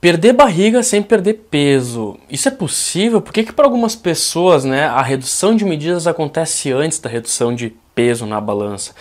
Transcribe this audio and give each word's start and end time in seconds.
Perder 0.00 0.32
barriga 0.32 0.82
sem 0.82 1.02
perder 1.02 1.44
peso. 1.50 2.16
Isso 2.30 2.48
é 2.48 2.50
possível? 2.50 3.20
Por 3.20 3.34
que, 3.34 3.44
que 3.44 3.52
para 3.52 3.66
algumas 3.66 3.94
pessoas 3.94 4.64
né, 4.64 4.86
a 4.86 5.02
redução 5.02 5.54
de 5.54 5.62
medidas 5.62 6.06
acontece 6.06 6.72
antes 6.72 6.98
da 6.98 7.10
redução 7.10 7.54
de 7.54 7.76
peso 7.94 8.24
na 8.24 8.40
balança? 8.40 8.94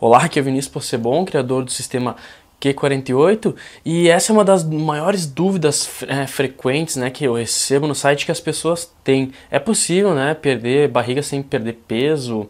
Olá, 0.00 0.24
aqui 0.24 0.38
é 0.38 0.42
Vinícius 0.42 0.72
Possebon, 0.72 1.26
criador 1.26 1.64
do 1.66 1.70
sistema 1.70 2.16
Q48 2.60 3.54
e 3.84 4.08
essa 4.08 4.32
é 4.32 4.34
uma 4.34 4.44
das 4.44 4.64
maiores 4.64 5.26
dúvidas 5.26 6.02
é, 6.08 6.26
frequentes 6.26 6.96
né, 6.96 7.08
que 7.10 7.24
eu 7.24 7.34
recebo 7.34 7.86
no 7.86 7.94
site 7.94 8.26
que 8.26 8.32
as 8.32 8.40
pessoas 8.40 8.92
têm. 9.04 9.32
É 9.50 9.58
possível 9.58 10.14
né, 10.14 10.34
perder 10.34 10.88
barriga 10.88 11.22
sem 11.22 11.42
perder 11.42 11.74
peso? 11.86 12.48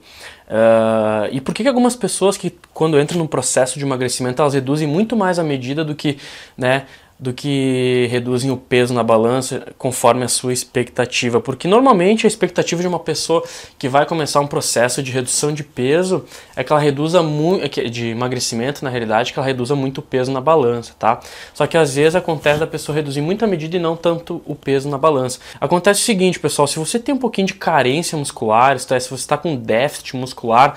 Uh, 0.49 1.29
e 1.31 1.43
por 1.43 1.55
que, 1.55 1.63
que 1.63 1.69
algumas 1.69 1.95
pessoas 1.95 2.39
que 2.39 2.57
quando 2.73 2.99
entram 2.99 3.19
no 3.19 3.29
processo 3.29 3.79
de 3.79 3.85
emagrecimento 3.85 4.41
elas 4.41 4.55
reduzem 4.55 4.89
muito 4.89 5.15
mais 5.15 5.39
a 5.39 5.45
medida 5.45 5.85
do 5.85 5.95
que 5.95 6.17
né, 6.57 6.87
do 7.19 7.33
que 7.33 8.07
reduzem 8.11 8.51
o 8.51 8.57
peso 8.57 8.95
na 8.95 9.03
balança 9.03 9.67
conforme 9.77 10.25
a 10.25 10.29
sua 10.29 10.53
expectativa, 10.53 11.41
porque 11.41 11.67
normalmente 11.67 12.27
a 12.27 12.29
expectativa 12.29 12.81
de 12.81 12.87
uma 12.87 13.01
pessoa 13.01 13.43
que 13.77 13.89
vai 13.89 14.07
começar 14.07 14.41
um 14.41 14.47
processo 14.47 15.03
de 15.03 15.11
redução 15.11 15.53
de 15.53 15.65
peso 15.65 16.25
é 16.55 16.63
que 16.63 16.73
ela 16.73 16.81
reduza 16.81 17.21
muito 17.21 17.81
é 17.81 17.89
de 17.89 18.09
emagrecimento, 18.09 18.85
na 18.85 18.91
realidade, 18.91 19.33
que 19.33 19.39
ela 19.39 19.47
reduza 19.47 19.75
muito 19.75 19.99
o 19.99 20.03
peso 20.03 20.31
na 20.31 20.41
balança, 20.41 20.95
tá? 20.97 21.19
Só 21.53 21.67
que 21.67 21.77
às 21.77 21.97
vezes 21.97 22.15
acontece 22.15 22.61
da 22.61 22.67
pessoa 22.67 22.95
reduzir 22.95 23.21
muita 23.21 23.47
medida 23.47 23.77
e 23.77 23.81
não 23.81 23.97
tanto 23.97 24.41
o 24.47 24.55
peso 24.55 24.89
na 24.89 24.97
balança. 24.97 25.41
Acontece 25.61 26.03
o 26.03 26.05
seguinte, 26.05 26.39
pessoal, 26.39 26.69
se 26.69 26.79
você 26.79 27.01
tem 27.01 27.15
um 27.15 27.19
pouquinho 27.19 27.49
de 27.49 27.55
carência 27.55 28.17
muscular, 28.17 28.79
se 28.79 28.87
você 28.87 29.15
está 29.15 29.37
com 29.37 29.57
déficit 29.57 30.17
muscular, 30.17 30.77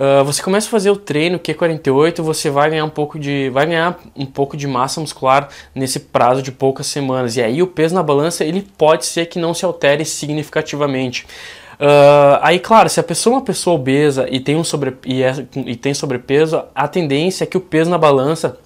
Uh, 0.00 0.24
você 0.24 0.42
começa 0.42 0.66
a 0.66 0.70
fazer 0.70 0.90
o 0.90 0.96
treino 0.96 1.38
Q48, 1.38 2.22
você 2.22 2.48
vai 2.48 2.70
ganhar 2.70 2.86
um 2.86 2.90
pouco 2.90 3.18
de 3.18 3.50
vai 3.50 3.66
ganhar 3.66 4.00
um 4.16 4.24
pouco 4.24 4.56
de 4.56 4.66
massa 4.66 4.98
muscular 4.98 5.50
nesse 5.74 6.00
prazo 6.00 6.40
de 6.40 6.50
poucas 6.50 6.86
semanas. 6.86 7.36
E 7.36 7.42
aí 7.42 7.62
o 7.62 7.66
peso 7.66 7.94
na 7.94 8.02
balança 8.02 8.42
ele 8.42 8.66
pode 8.78 9.04
ser 9.04 9.26
que 9.26 9.38
não 9.38 9.52
se 9.52 9.62
altere 9.62 10.06
significativamente. 10.06 11.26
Uh, 11.78 12.40
aí, 12.40 12.58
claro, 12.58 12.88
se 12.88 12.98
a 12.98 13.02
pessoa 13.02 13.34
é 13.34 13.36
uma 13.36 13.44
pessoa 13.44 13.76
obesa 13.76 14.26
e 14.30 14.40
tem, 14.40 14.56
um 14.56 14.64
sobre, 14.64 14.96
e, 15.04 15.22
é, 15.22 15.34
e 15.66 15.76
tem 15.76 15.92
sobrepeso, 15.92 16.62
a 16.74 16.88
tendência 16.88 17.44
é 17.44 17.46
que 17.46 17.58
o 17.58 17.60
peso 17.60 17.90
na 17.90 17.98
balança 17.98 18.58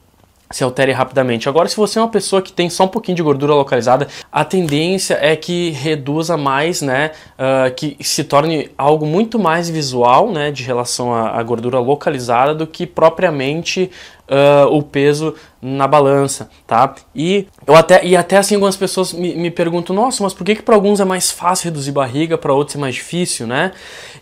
se 0.50 0.62
altere 0.62 0.92
rapidamente. 0.92 1.48
Agora, 1.48 1.69
se 1.69 1.77
você 1.77 1.98
é 1.98 2.03
uma 2.03 2.09
pessoa 2.09 2.42
que 2.42 2.53
tem 2.53 2.69
só 2.69 2.84
um 2.84 2.89
pouquinho 2.89 3.17
de 3.17 3.23
gordura 3.23 3.55
localizada, 3.55 4.06
a 4.31 4.45
tendência 4.45 5.19
é 5.20 5.34
que 5.34 5.70
reduza 5.70 6.36
mais, 6.36 6.83
né, 6.83 7.11
uh, 7.39 7.75
que 7.75 7.97
se 8.01 8.25
torne 8.25 8.70
algo 8.77 9.06
muito 9.06 9.39
mais 9.39 9.69
visual, 9.69 10.31
né, 10.31 10.51
de 10.51 10.62
relação 10.62 11.14
à, 11.14 11.39
à 11.39 11.42
gordura 11.42 11.78
localizada 11.78 12.55
do 12.55 12.67
que 12.67 12.86
propriamente 12.86 13.91
uh, 14.28 14.67
o 14.75 14.83
peso 14.83 15.34
na 15.61 15.86
balança, 15.86 16.48
tá? 16.67 16.94
E 17.14 17.47
eu 17.67 17.75
até 17.75 18.05
e 18.05 18.17
até 18.17 18.36
assim 18.36 18.55
algumas 18.55 18.77
pessoas 18.77 19.12
me, 19.12 19.34
me 19.34 19.50
perguntam, 19.50 19.97
nossa, 19.97 20.22
mas 20.22 20.34
por 20.34 20.44
que 20.44 20.56
que 20.56 20.62
para 20.62 20.75
alguns 20.75 21.00
é 21.00 21.05
mais 21.05 21.30
fácil 21.30 21.67
reduzir 21.67 21.92
barriga, 21.92 22.36
para 22.36 22.52
outros 22.52 22.77
é 22.77 22.78
mais 22.78 22.95
difícil, 22.95 23.47
né? 23.47 23.72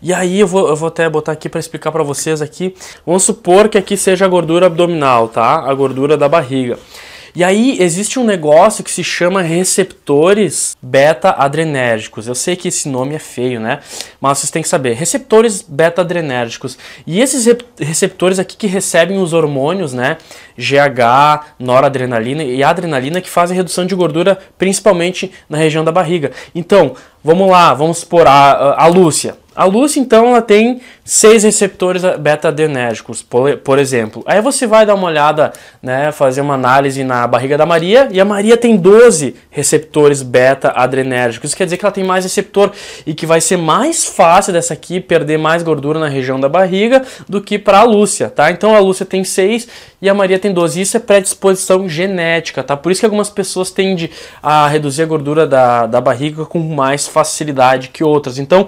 E 0.01 0.13
aí 0.13 0.41
eu 0.41 0.47
vou, 0.47 0.69
eu 0.69 0.77
vou 0.77 0.89
até 0.89 1.09
botar 1.09 1.33
aqui 1.33 1.49
para 1.49 1.61
explicar 1.61 1.91
para 1.91 2.03
vocês 2.03 2.41
aqui. 2.41 2.75
Vamos 3.05 3.25
supor 3.25 3.69
que 3.69 3.79
aqui 3.79 3.97
seja 3.97 4.25
a 4.25 4.29
gordura 4.29 4.67
abdominal, 4.67 5.29
tá? 5.29 5.61
A 5.69 5.75
gordura 5.75 6.17
da 6.17 6.29
barriga. 6.29 6.79
E 7.35 7.43
aí 7.43 7.79
existe 7.81 8.19
um 8.19 8.25
negócio 8.25 8.85
que 8.85 8.91
se 8.91 9.03
chama 9.03 9.41
receptores 9.41 10.77
beta-adrenérgicos. 10.83 12.27
Eu 12.27 12.35
sei 12.35 12.57
que 12.57 12.69
esse 12.69 12.89
nome 12.91 13.15
é 13.15 13.19
feio, 13.19 13.59
né? 13.59 13.81
Mas 14.21 14.39
vocês 14.39 14.51
têm 14.51 14.63
que 14.63 14.69
saber. 14.69 14.93
Receptores 14.95 15.63
beta-adrenérgicos. 15.63 16.77
E 17.07 17.21
esses 17.21 17.47
receptores 17.79 18.39
aqui 18.39 18.55
que 18.55 18.67
recebem 18.67 19.19
os 19.19 19.33
hormônios, 19.33 19.95
né? 19.95 20.19
GH, 20.59 21.55
noradrenalina 21.59 22.45
e 22.45 22.63
adrenalina 22.63 23.21
que 23.21 23.31
fazem 23.31 23.57
redução 23.57 23.87
de 23.87 23.95
gordura 23.95 24.39
principalmente 24.59 25.33
na 25.49 25.57
região 25.57 25.83
da 25.83 25.91
barriga. 25.91 26.33
Então, 26.55 26.95
vamos 27.25 27.51
lá, 27.51 27.73
vamos 27.73 27.99
supor 27.99 28.27
a, 28.27 28.83
a 28.83 28.87
Lúcia. 28.89 29.42
A 29.55 29.65
Lúcia, 29.65 30.01
então, 30.01 30.29
ela 30.29 30.41
tem 30.41 30.81
seis 31.05 31.43
receptores 31.43 32.03
beta-adrenérgicos, 32.19 33.23
por, 33.23 33.57
por, 33.59 33.79
exemplo. 33.79 34.23
Aí 34.27 34.41
você 34.41 34.67
vai 34.67 34.87
dar 34.87 34.95
uma 34.95 35.09
olhada, 35.09 35.53
né, 35.83 36.11
fazer 36.13 36.41
uma 36.41 36.55
análise 36.55 37.05
na 37.05 37.27
barriga 37.27 37.59
da 37.59 37.67
Maria, 37.67 38.09
e 38.11 38.21
a 38.21 38.25
Maria 38.25 38.57
tem 38.57 38.77
12 38.77 39.35
receptores 39.51 40.23
beta-adrenérgicos. 40.23 41.51
Isso 41.51 41.57
quer 41.57 41.65
dizer 41.65 41.77
que 41.77 41.85
ela 41.85 41.93
tem 41.93 42.05
mais 42.05 42.25
receptor 42.25 42.71
e 43.07 43.13
que 43.13 43.27
vai 43.27 43.41
ser 43.41 43.59
mais 43.59 44.05
fácil 44.05 44.53
dessa 44.53 44.73
aqui 44.75 45.01
perder 45.01 45.39
mais 45.39 45.63
gordura 45.63 45.99
na 45.99 46.09
região 46.09 46.41
da 46.41 46.49
barriga 46.49 47.03
do 47.29 47.41
que 47.41 47.59
para 47.59 47.81
a 47.81 47.85
Lúcia, 47.85 48.31
tá? 48.31 48.51
Então 48.51 48.75
a 48.75 48.79
Lúcia 48.79 49.05
tem 49.05 49.25
6 49.25 49.69
e 50.01 50.09
a 50.09 50.15
Maria 50.15 50.39
tem 50.39 50.53
12. 50.53 50.81
Isso 50.81 50.97
é 50.97 51.01
predisposição 51.01 51.89
genética, 51.89 52.63
tá? 52.63 52.77
Por 52.77 52.91
isso 52.91 53.01
que 53.01 53.07
algumas 53.07 53.29
pessoas 53.29 53.71
tendem 53.71 54.09
a 54.43 54.67
reduzir 54.69 55.03
a 55.03 55.07
gordura 55.07 55.47
da, 55.47 55.87
da 55.87 56.01
barriga 56.01 56.47
com 56.47 56.59
mais 56.59 57.07
facilidade 57.07 57.89
que 57.89 58.03
outras. 58.03 58.39
Então, 58.39 58.67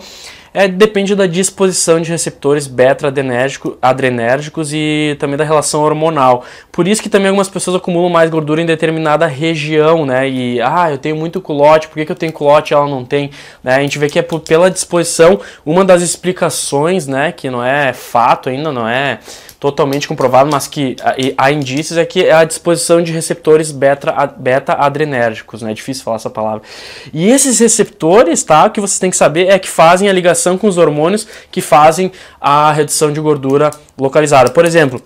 é, 0.54 0.68
depende 0.68 1.16
da 1.16 1.26
disposição 1.26 2.00
de 2.00 2.12
receptores 2.12 2.68
beta-adrenérgicos 2.68 4.72
e 4.72 5.16
também 5.18 5.36
da 5.36 5.42
relação 5.42 5.82
hormonal. 5.82 6.44
Por 6.70 6.86
isso 6.86 7.02
que 7.02 7.08
também 7.08 7.26
algumas 7.26 7.48
pessoas 7.48 7.76
acumulam 7.76 8.08
mais 8.08 8.30
gordura 8.30 8.62
em 8.62 8.66
determinada 8.66 9.26
região, 9.26 10.06
né? 10.06 10.30
E, 10.30 10.60
ah, 10.60 10.92
eu 10.92 10.98
tenho 10.98 11.16
muito 11.16 11.40
culote, 11.40 11.88
por 11.88 11.94
que, 11.94 12.06
que 12.06 12.12
eu 12.12 12.16
tenho 12.16 12.32
culote 12.32 12.72
e 12.72 12.74
ela 12.74 12.86
não 12.86 13.04
tem? 13.04 13.30
Né? 13.64 13.74
A 13.74 13.80
gente 13.80 13.98
vê 13.98 14.08
que 14.08 14.16
é 14.16 14.22
por, 14.22 14.38
pela 14.38 14.70
disposição, 14.70 15.40
uma 15.66 15.84
das 15.84 16.02
explicações, 16.02 17.08
né, 17.08 17.32
que 17.32 17.50
não 17.50 17.64
é 17.64 17.92
fato 17.92 18.48
ainda, 18.48 18.70
não 18.70 18.88
é 18.88 19.18
totalmente 19.64 20.06
comprovado, 20.06 20.50
mas 20.50 20.68
que 20.68 20.94
há 21.38 21.50
indícios 21.50 21.96
é 21.96 22.04
que 22.04 22.22
é 22.22 22.34
a 22.34 22.44
disposição 22.44 23.02
de 23.02 23.10
receptores 23.10 23.72
beta-adrenérgicos, 23.72 25.62
né? 25.62 25.70
É 25.70 25.74
difícil 25.74 26.04
falar 26.04 26.16
essa 26.16 26.28
palavra. 26.28 26.60
E 27.14 27.30
esses 27.30 27.58
receptores, 27.60 28.42
tá? 28.42 28.66
O 28.66 28.70
que 28.70 28.78
vocês 28.78 28.98
têm 28.98 29.08
que 29.08 29.16
saber 29.16 29.48
é 29.48 29.58
que 29.58 29.66
fazem 29.66 30.06
a 30.06 30.12
ligação 30.12 30.58
com 30.58 30.68
os 30.68 30.76
hormônios 30.76 31.26
que 31.50 31.62
fazem 31.62 32.12
a 32.38 32.72
redução 32.72 33.10
de 33.10 33.18
gordura 33.20 33.70
localizada. 33.96 34.50
Por 34.50 34.66
exemplo, 34.66 35.00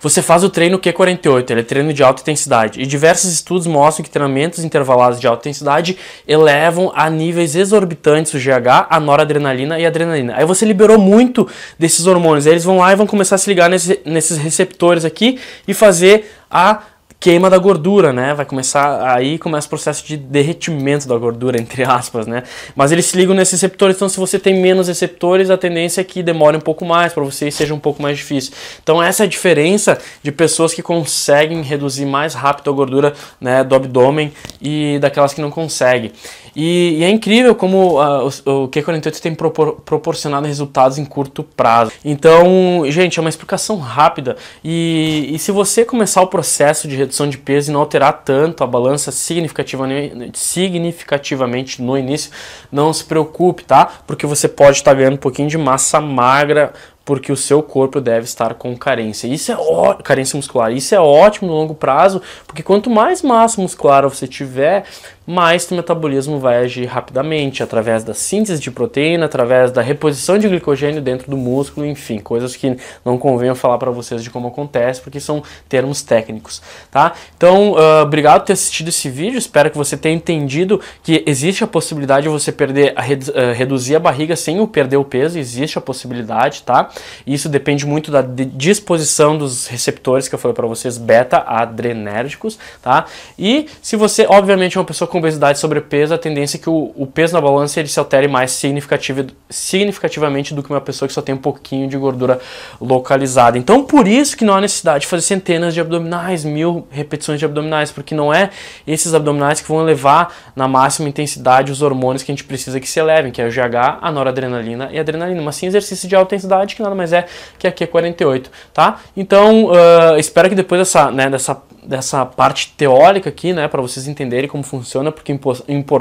você 0.00 0.22
faz 0.22 0.44
o 0.44 0.50
treino 0.50 0.78
Q48, 0.78 1.50
ele 1.50 1.60
é 1.60 1.64
treino 1.64 1.92
de 1.92 2.02
alta 2.02 2.22
intensidade, 2.22 2.80
e 2.80 2.86
diversos 2.86 3.32
estudos 3.32 3.66
mostram 3.66 4.04
que 4.04 4.10
treinamentos 4.10 4.64
intervalados 4.64 5.20
de 5.20 5.26
alta 5.26 5.48
intensidade 5.48 5.96
elevam 6.26 6.92
a 6.94 7.08
níveis 7.08 7.54
exorbitantes 7.54 8.34
o 8.34 8.38
GH, 8.38 8.86
a 8.88 9.00
noradrenalina 9.00 9.78
e 9.78 9.84
a 9.84 9.88
adrenalina. 9.88 10.34
Aí 10.36 10.44
você 10.44 10.64
liberou 10.64 10.98
muito 10.98 11.48
desses 11.78 12.06
hormônios, 12.06 12.46
aí 12.46 12.52
eles 12.52 12.64
vão 12.64 12.78
lá 12.78 12.92
e 12.92 12.96
vão 12.96 13.06
começar 13.06 13.36
a 13.36 13.38
se 13.38 13.48
ligar 13.48 13.68
nesse, 13.68 14.00
nesses 14.04 14.38
receptores 14.38 15.04
aqui 15.04 15.38
e 15.66 15.74
fazer 15.74 16.30
a 16.50 16.82
queima 17.20 17.50
da 17.50 17.58
gordura, 17.58 18.12
né? 18.12 18.32
Vai 18.32 18.46
começar 18.46 19.12
aí 19.12 19.38
começa 19.38 19.66
o 19.66 19.70
processo 19.70 20.06
de 20.06 20.16
derretimento 20.16 21.08
da 21.08 21.16
gordura 21.16 21.60
entre 21.60 21.82
aspas, 21.82 22.26
né? 22.26 22.44
Mas 22.76 22.92
eles 22.92 23.06
se 23.06 23.16
ligam 23.16 23.34
nesses 23.34 23.60
receptores, 23.60 23.96
então 23.96 24.08
se 24.08 24.18
você 24.18 24.38
tem 24.38 24.60
menos 24.60 24.88
receptores, 24.88 25.50
a 25.50 25.56
tendência 25.56 26.00
é 26.00 26.04
que 26.04 26.22
demore 26.22 26.56
um 26.56 26.60
pouco 26.60 26.84
mais 26.84 27.12
para 27.12 27.24
você 27.24 27.48
e 27.48 27.52
seja 27.52 27.74
um 27.74 27.78
pouco 27.78 28.00
mais 28.00 28.16
difícil. 28.16 28.52
Então 28.82 29.02
essa 29.02 29.24
é 29.24 29.26
a 29.26 29.28
diferença 29.28 29.98
de 30.22 30.30
pessoas 30.30 30.72
que 30.72 30.82
conseguem 30.82 31.62
reduzir 31.62 32.06
mais 32.06 32.34
rápido 32.34 32.70
a 32.70 32.72
gordura, 32.72 33.14
né, 33.40 33.64
do 33.64 33.74
abdômen 33.74 34.32
e 34.60 34.98
daquelas 35.00 35.34
que 35.34 35.40
não 35.40 35.50
conseguem. 35.50 36.12
E, 36.60 36.96
e 36.98 37.04
é 37.04 37.08
incrível 37.08 37.54
como 37.54 38.02
uh, 38.02 38.28
o, 38.44 38.64
o 38.64 38.68
Q48 38.68 39.20
tem 39.20 39.32
propor, 39.32 39.74
proporcionado 39.82 40.44
resultados 40.44 40.98
em 40.98 41.04
curto 41.04 41.44
prazo. 41.44 41.92
Então, 42.04 42.82
gente, 42.88 43.16
é 43.16 43.20
uma 43.20 43.28
explicação 43.28 43.78
rápida. 43.78 44.36
E, 44.64 45.30
e 45.32 45.38
se 45.38 45.52
você 45.52 45.84
começar 45.84 46.20
o 46.20 46.26
processo 46.26 46.88
de 46.88 46.96
redução 46.96 47.28
de 47.28 47.38
peso 47.38 47.70
e 47.70 47.72
não 47.72 47.78
alterar 47.78 48.24
tanto 48.24 48.64
a 48.64 48.66
balança 48.66 49.12
significativamente, 49.12 50.36
significativamente 50.36 51.80
no 51.80 51.96
início, 51.96 52.32
não 52.72 52.92
se 52.92 53.04
preocupe, 53.04 53.62
tá? 53.62 53.88
Porque 54.04 54.26
você 54.26 54.48
pode 54.48 54.78
estar 54.78 54.94
ganhando 54.94 55.14
um 55.14 55.18
pouquinho 55.18 55.48
de 55.48 55.56
massa 55.56 56.00
magra 56.00 56.72
porque 57.08 57.32
o 57.32 57.36
seu 57.38 57.62
corpo 57.62 58.02
deve 58.02 58.26
estar 58.26 58.52
com 58.52 58.76
carência. 58.76 59.26
Isso 59.26 59.50
é 59.50 59.56
ó, 59.58 59.94
carência 59.94 60.36
muscular. 60.36 60.70
Isso 60.70 60.94
é 60.94 61.00
ótimo 61.00 61.48
no 61.48 61.54
longo 61.54 61.74
prazo, 61.74 62.20
porque 62.46 62.62
quanto 62.62 62.90
mais 62.90 63.22
massa 63.22 63.62
muscular 63.62 64.06
você 64.06 64.28
tiver, 64.28 64.84
mais 65.28 65.70
o 65.70 65.74
metabolismo 65.74 66.38
vai 66.38 66.56
agir 66.56 66.86
rapidamente, 66.86 67.62
através 67.62 68.02
da 68.02 68.14
síntese 68.14 68.62
de 68.62 68.70
proteína, 68.70 69.26
através 69.26 69.70
da 69.70 69.82
reposição 69.82 70.38
de 70.38 70.48
glicogênio 70.48 71.02
dentro 71.02 71.30
do 71.30 71.36
músculo, 71.36 71.86
enfim, 71.86 72.18
coisas 72.18 72.56
que 72.56 72.78
não 73.04 73.18
convém 73.18 73.50
eu 73.50 73.54
falar 73.54 73.76
para 73.76 73.90
vocês 73.90 74.24
de 74.24 74.30
como 74.30 74.48
acontece, 74.48 75.02
porque 75.02 75.20
são 75.20 75.42
termos 75.68 76.00
técnicos, 76.00 76.62
tá? 76.90 77.12
Então, 77.36 77.72
uh, 77.72 78.02
obrigado 78.04 78.40
por 78.40 78.46
ter 78.46 78.54
assistido 78.54 78.88
esse 78.88 79.10
vídeo, 79.10 79.36
espero 79.36 79.70
que 79.70 79.76
você 79.76 79.98
tenha 79.98 80.14
entendido 80.14 80.80
que 81.02 81.22
existe 81.26 81.62
a 81.62 81.66
possibilidade 81.66 82.22
de 82.22 82.30
você 82.30 82.50
perder, 82.50 82.94
a 82.96 83.02
uh, 83.02 83.52
reduzir 83.54 83.96
a 83.96 84.00
barriga 84.00 84.34
sem 84.34 84.60
o 84.60 84.66
perder 84.66 84.96
o 84.96 85.04
peso, 85.04 85.38
existe 85.38 85.76
a 85.76 85.80
possibilidade, 85.82 86.62
tá? 86.62 86.88
Isso 87.26 87.48
depende 87.48 87.86
muito 87.86 88.10
da 88.10 88.22
disposição 88.22 89.36
dos 89.36 89.66
receptores 89.66 90.28
que 90.28 90.34
eu 90.34 90.38
falei 90.38 90.54
para 90.54 90.66
vocês, 90.66 90.98
beta-adrenérgicos, 90.98 92.58
tá? 92.82 93.06
E 93.38 93.66
se 93.82 93.96
você, 93.96 94.26
obviamente, 94.28 94.76
é 94.76 94.80
uma 94.80 94.86
pessoa 94.86 95.08
com 95.08 95.18
obesidade 95.18 95.58
e 95.58 95.60
sobrepeso, 95.60 96.14
a 96.14 96.18
tendência 96.18 96.56
é 96.56 96.60
que 96.60 96.70
o, 96.70 96.92
o 96.96 97.06
peso 97.06 97.34
na 97.34 97.40
balança 97.40 97.80
ele 97.80 97.88
se 97.88 97.98
altere 97.98 98.28
mais 98.28 98.52
significativamente 98.52 100.54
do 100.54 100.62
que 100.62 100.70
uma 100.70 100.80
pessoa 100.80 101.06
que 101.06 101.14
só 101.14 101.22
tem 101.22 101.34
um 101.34 101.38
pouquinho 101.38 101.88
de 101.88 101.96
gordura 101.96 102.40
localizada. 102.80 103.58
Então, 103.58 103.84
por 103.84 104.06
isso 104.06 104.36
que 104.36 104.44
não 104.44 104.54
há 104.54 104.60
necessidade 104.60 105.02
de 105.02 105.06
fazer 105.06 105.22
centenas 105.22 105.74
de 105.74 105.80
abdominais, 105.80 106.44
mil 106.44 106.86
repetições 106.90 107.38
de 107.38 107.44
abdominais, 107.44 107.90
porque 107.90 108.14
não 108.14 108.32
é 108.32 108.50
esses 108.86 109.14
abdominais 109.14 109.60
que 109.60 109.68
vão 109.68 109.82
levar 109.82 110.34
na 110.54 110.68
máxima 110.68 111.08
intensidade 111.08 111.72
os 111.72 111.82
hormônios 111.82 112.22
que 112.22 112.32
a 112.32 112.34
gente 112.34 112.44
precisa 112.44 112.80
que 112.80 112.88
se 112.88 112.98
elevem, 112.98 113.30
que 113.30 113.40
é 113.40 113.46
o 113.46 113.50
GH, 113.50 113.98
a 114.00 114.10
noradrenalina 114.10 114.88
e 114.92 114.98
a 114.98 115.00
adrenalina, 115.00 115.40
mas 115.42 115.56
sim 115.56 115.66
exercício 115.66 116.08
de 116.08 116.16
alta 116.16 116.34
intensidade, 116.34 116.74
que 116.74 116.82
nada 116.88 116.96
mais 116.96 117.12
é 117.12 117.26
que 117.58 117.66
a 117.66 117.72
Q48, 117.72 118.46
tá? 118.72 119.00
Então, 119.16 119.66
uh, 119.66 120.18
espero 120.18 120.48
que 120.48 120.54
depois 120.54 120.80
dessa, 120.80 121.10
né, 121.10 121.28
dessa 121.28 121.62
dessa 121.88 122.26
parte 122.26 122.74
teórica 122.76 123.30
aqui, 123.30 123.54
né, 123.54 123.66
para 123.66 123.80
vocês 123.80 124.06
entenderem 124.06 124.46
como 124.46 124.62
funciona, 124.62 125.10
porque 125.10 125.32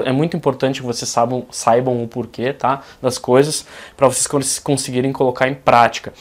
é 0.03 0.11
muito 0.11 0.35
importante 0.35 0.81
que 0.81 0.85
vocês 0.85 1.09
saibam, 1.09 1.45
saibam 1.49 2.03
o 2.03 2.07
porquê, 2.07 2.51
tá, 2.51 2.81
das 3.01 3.17
coisas, 3.17 3.65
para 3.95 4.05
vocês 4.05 4.59
conseguirem 4.59 5.13
colocar 5.13 5.47
em 5.47 5.55
prática. 5.55 6.11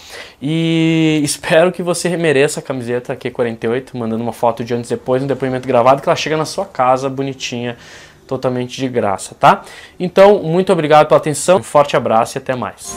E 0.40 1.20
espero 1.24 1.72
que 1.72 1.82
você 1.82 2.16
mereça 2.16 2.60
a 2.60 2.62
camiseta 2.62 3.16
Q48, 3.16 3.88
mandando 3.94 4.22
uma 4.22 4.32
foto 4.32 4.62
de 4.62 4.72
antes 4.72 4.88
e 4.88 4.94
depois, 4.94 5.20
um 5.20 5.26
depoimento 5.26 5.66
gravado, 5.66 6.00
que 6.00 6.08
ela 6.08 6.16
chega 6.16 6.36
na 6.36 6.44
sua 6.44 6.64
casa 6.64 7.10
bonitinha, 7.10 7.76
totalmente 8.24 8.76
de 8.76 8.88
graça, 8.88 9.34
tá? 9.34 9.62
Então, 9.98 10.40
muito 10.44 10.72
obrigado 10.72 11.08
pela 11.08 11.18
atenção, 11.18 11.58
um 11.58 11.62
forte 11.62 11.96
abraço 11.96 12.36
e 12.36 12.38
até 12.38 12.54
mais. 12.54 12.96